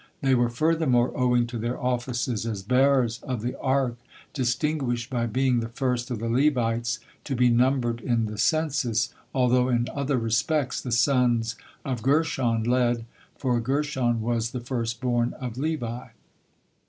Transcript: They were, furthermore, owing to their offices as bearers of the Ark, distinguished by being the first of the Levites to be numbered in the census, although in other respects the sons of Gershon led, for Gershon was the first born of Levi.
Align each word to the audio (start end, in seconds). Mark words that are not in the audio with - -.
They 0.23 0.33
were, 0.33 0.49
furthermore, 0.49 1.15
owing 1.15 1.45
to 1.45 1.59
their 1.59 1.79
offices 1.79 2.47
as 2.47 2.63
bearers 2.63 3.19
of 3.21 3.43
the 3.43 3.55
Ark, 3.59 3.99
distinguished 4.33 5.11
by 5.11 5.27
being 5.27 5.59
the 5.59 5.69
first 5.69 6.09
of 6.09 6.17
the 6.17 6.27
Levites 6.27 6.97
to 7.23 7.35
be 7.35 7.49
numbered 7.51 8.01
in 8.01 8.25
the 8.25 8.39
census, 8.39 9.13
although 9.31 9.69
in 9.69 9.85
other 9.93 10.17
respects 10.17 10.81
the 10.81 10.91
sons 10.91 11.55
of 11.85 12.01
Gershon 12.01 12.63
led, 12.63 13.05
for 13.37 13.59
Gershon 13.59 14.21
was 14.23 14.49
the 14.49 14.59
first 14.59 15.01
born 15.01 15.33
of 15.33 15.55
Levi. 15.55 16.07